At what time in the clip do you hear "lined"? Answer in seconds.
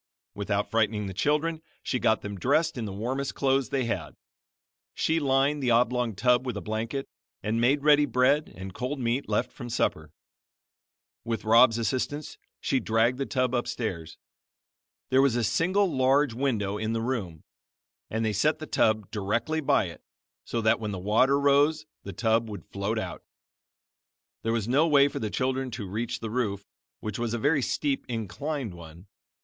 5.19-5.61